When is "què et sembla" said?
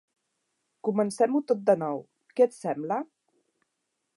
2.41-2.99